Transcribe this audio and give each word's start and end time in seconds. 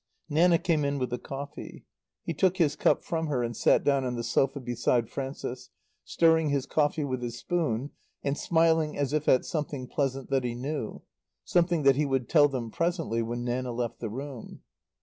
Nanna 0.29 0.57
came 0.57 0.83
in 0.83 0.97
with 0.97 1.11
the 1.11 1.19
coffee. 1.19 1.85
He 2.23 2.33
took 2.33 2.57
his 2.57 2.75
cup 2.75 3.03
from 3.03 3.27
her 3.27 3.43
and 3.43 3.55
sat 3.55 3.83
down 3.83 4.03
on 4.03 4.15
the 4.15 4.23
sofa 4.23 4.59
beside 4.59 5.11
Frances, 5.11 5.69
stirring 6.03 6.49
his 6.49 6.65
coffee 6.65 7.03
with 7.03 7.21
his 7.21 7.37
spoon, 7.37 7.91
and 8.23 8.35
smiling 8.35 8.97
as 8.97 9.13
if 9.13 9.29
at 9.29 9.45
something 9.45 9.85
pleasant 9.85 10.31
that 10.31 10.43
he 10.43 10.55
knew, 10.55 11.03
something 11.43 11.83
that 11.83 11.97
he 11.97 12.07
would 12.07 12.29
tell 12.29 12.47
them 12.47 12.71
presently 12.71 13.21
when 13.21 13.43
Nanna 13.43 13.71
left 13.71 13.99
the 13.99 14.09
room. 14.09 14.63